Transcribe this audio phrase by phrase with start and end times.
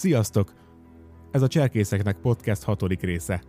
[0.00, 0.52] Sziasztok!
[1.30, 3.42] Ez a Cserkészeknek podcast hatodik része.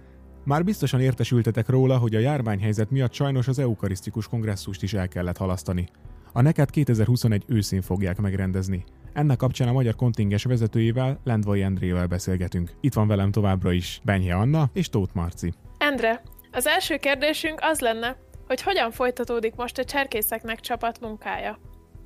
[0.44, 5.38] Már biztosan értesültetek róla, hogy a járványhelyzet miatt sajnos az eukarisztikus kongresszust is el kellett
[5.38, 5.88] halasztani.
[6.34, 8.84] A neked 2021 őszén fogják megrendezni.
[9.14, 12.72] Ennek kapcsán a magyar kontingens vezetőjével, Lendvai Endrével beszélgetünk.
[12.82, 15.54] Itt van velem továbbra is Benyhe Anna és Tóth Marci.
[15.78, 16.22] Endre,
[16.52, 21.60] az első kérdésünk az lenne, hogy hogyan folytatódik most a cserkészeknek csapat munkája?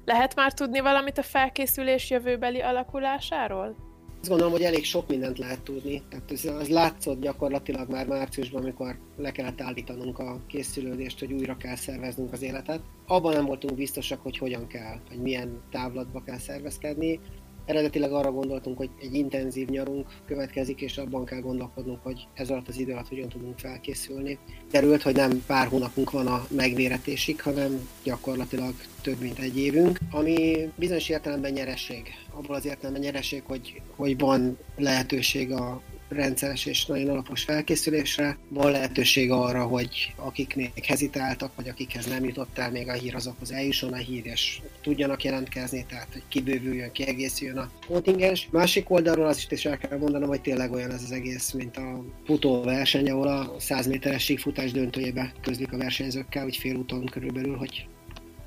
[0.06, 3.94] Lehet már tudni valamit a felkészülés jövőbeli alakulásáról?
[4.26, 6.02] Azt gondolom, hogy elég sok mindent lehet tudni.
[6.10, 11.58] Tehát az, az látszott gyakorlatilag már márciusban, amikor le kellett állítanunk a készülődést, hogy újra
[11.58, 12.82] kell szerveznünk az életet.
[13.08, 17.20] Abban nem voltunk biztosak, hogy hogyan kell, hogy milyen távlatba kell szervezkedni.
[17.66, 22.68] Eredetileg arra gondoltunk, hogy egy intenzív nyarunk következik, és abban kell gondolkodnunk, hogy ez alatt
[22.68, 24.38] az idő alatt hogyan tudunk felkészülni.
[24.72, 30.70] Derült, hogy nem pár hónapunk van a megméretésig, hanem gyakorlatilag több mint egy évünk, ami
[30.76, 32.04] bizonyos értelemben nyereség.
[32.34, 38.38] Abból az értelemben nyereség, hogy, hogy van lehetőség a rendszeres és nagyon alapos felkészülésre.
[38.50, 43.16] Van lehetőség arra, hogy akik még hezitáltak, vagy akikhez nem jutott el még a hír,
[43.16, 48.48] azokhoz eljusson a hír, és tudjanak jelentkezni, tehát hogy kibővüljön, kiegészüljön a kontingens.
[48.52, 52.04] Másik oldalról azt is el kell mondanom, hogy tényleg olyan ez az egész, mint a
[52.26, 57.56] futó verseny, ahol a 100 méteres síkfutás döntőjébe közlik a versenyzőkkel, hogy fél úton körülbelül,
[57.56, 57.88] hogy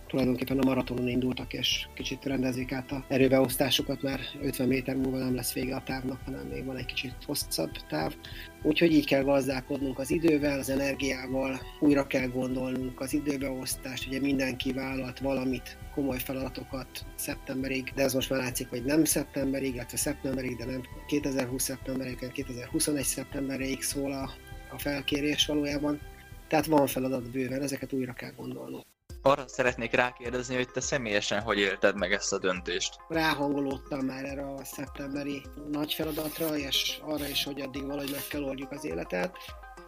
[0.08, 5.34] tulajdonképpen a maratonon indultak, és kicsit rendezik át a erőbeosztásokat, mert 50 méter múlva nem
[5.34, 8.14] lesz vége a távnak, hanem még van egy kicsit hosszabb táv.
[8.62, 14.72] Úgyhogy így kell gazdálkodnunk az idővel, az energiával, újra kell gondolnunk az időbeosztást, ugye mindenki
[14.72, 20.56] vállalt valamit, komoly feladatokat szeptemberig, de ez most már látszik, hogy nem szeptemberig, illetve szeptemberig,
[20.56, 24.30] de nem 2020 szeptemberig, 2021 szeptemberig szól a,
[24.70, 26.00] a felkérés valójában.
[26.48, 28.86] Tehát van feladat bőven, ezeket újra kell gondolnunk
[29.22, 32.96] arra szeretnék rákérdezni, hogy te személyesen hogy élted meg ezt a döntést?
[33.08, 38.42] Ráhangolódtam már erre a szeptemberi nagy feladatra, és arra is, hogy addig valahogy meg kell
[38.42, 39.36] oldjuk az életet.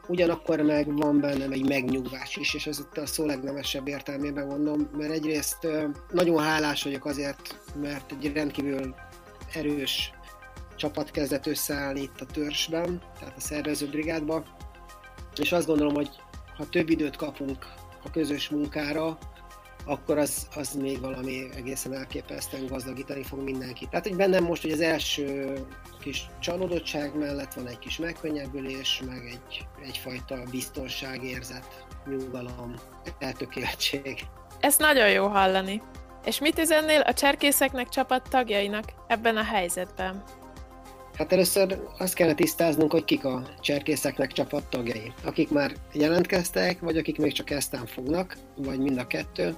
[0.07, 4.91] Ugyanakkor meg van bennem egy megnyugvás is, és ez itt a szó legnemesebb értelmében mondom,
[4.93, 5.67] mert egyrészt
[6.11, 8.95] nagyon hálás vagyok azért, mert egy rendkívül
[9.55, 10.13] erős
[10.77, 14.45] csapat kezdett összeállni itt a törzsben, tehát a szervezőbrigádban,
[15.37, 16.11] és azt gondolom, hogy
[16.57, 17.67] ha több időt kapunk
[18.05, 19.19] a közös munkára,
[19.87, 23.88] akkor az, az még valami egészen elképesztően gazdagítani fog mindenkit.
[23.88, 25.55] Tehát, hogy bennem most hogy az első
[26.00, 32.75] kis csalódottság mellett van egy kis megkönnyebbülés, meg egy, egyfajta biztonságérzet, nyugalom,
[33.19, 34.27] eltökéltség.
[34.60, 35.83] Ez nagyon jó hallani.
[36.25, 40.22] És mit üzennél a cserkészeknek csapat tagjainak ebben a helyzetben?
[41.21, 45.13] Hát először azt kellene tisztáznunk, hogy kik a cserkészeknek csapattagjai.
[45.25, 49.57] Akik már jelentkeztek, vagy akik még csak eztán fognak, vagy mind a kettő.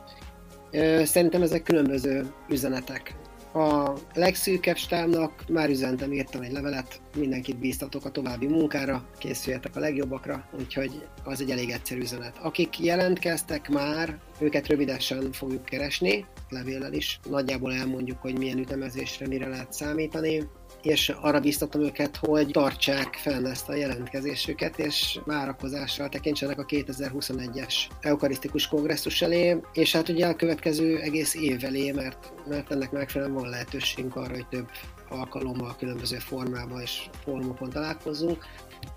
[1.04, 3.14] Szerintem ezek különböző üzenetek.
[3.54, 9.80] A legszűkebb stábnak már üzentem, írtam egy levelet, mindenkit bíztatok a további munkára, készüljetek a
[9.80, 12.38] legjobbakra, úgyhogy az egy elég egyszerű üzenet.
[12.42, 17.20] Akik jelentkeztek már, őket rövidesen fogjuk keresni, levéllel is.
[17.30, 20.48] Nagyjából elmondjuk, hogy milyen ütemezésre mire lehet számítani
[20.82, 27.74] és arra biztatom őket, hogy tartsák fenn ezt a jelentkezésüket, és várakozással tekintsenek a 2021-es
[28.00, 33.36] eukarisztikus kongresszus elé, és hát ugye a következő egész év elé, mert, mert ennek megfelelően
[33.36, 34.68] van lehetőségünk arra, hogy több
[35.08, 38.44] alkalommal, különböző formában és formokon találkozunk.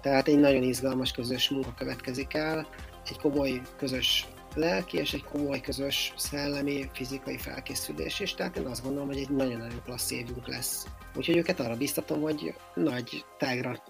[0.02, 2.68] Tehát egy nagyon izgalmas közös munka következik el,
[3.09, 8.83] egy komoly közös lelki és egy komoly közös szellemi, fizikai felkészülés is, tehát én azt
[8.83, 10.85] gondolom, hogy egy nagyon-nagyon klassz évünk lesz.
[11.16, 13.83] Úgyhogy őket arra biztatom, hogy nagy tágra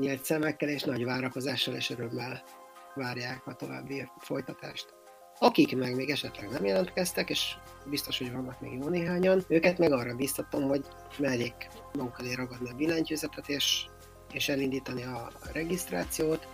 [0.00, 2.42] nyílt szemekkel és nagy várakozással és örömmel
[2.94, 4.94] várják a további folytatást.
[5.38, 7.54] Akik meg még esetleg nem jelentkeztek, és
[7.86, 10.84] biztos, hogy vannak még jó néhányan, őket meg arra biztatom, hogy
[11.18, 13.86] merjék maguk elé ragadni a billentyűzetet, és,
[14.32, 16.46] és elindítani a regisztrációt,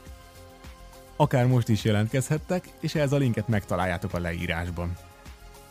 [1.17, 4.93] Akár most is jelentkezhettek, és ehhez a linket megtaláljátok a leírásban.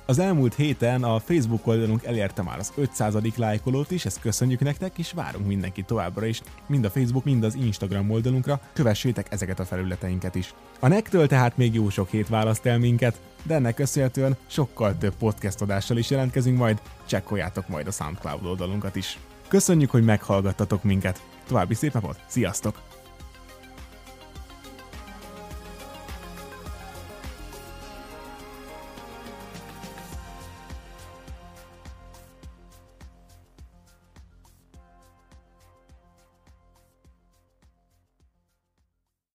[0.08, 3.16] Az elmúlt héten a Facebook oldalunk elérte már az 500.
[3.36, 7.56] lájkolót is, ezt köszönjük nektek, és várunk mindenkit továbbra is, mind a Facebook, mind az
[7.56, 10.54] Instagram oldalunkra, kövessétek ezeket a felületeinket is.
[10.80, 15.16] A nektől tehát még jó sok hét választ el minket, de ennek köszönhetően sokkal több
[15.16, 19.20] podcast adással is jelentkezünk majd, csekkoljátok majd a SoundCloud oldalunkat is.
[19.48, 21.22] Köszönjük, hogy meghallgattatok minket!
[21.48, 22.95] További szép napot, sziasztok!